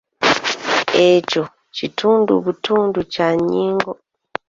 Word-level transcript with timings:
Ekyo 1.09 1.43
kitundu 1.75 2.33
butundu 2.45 2.99
kya 3.13 3.29
nnyingo. 3.37 3.91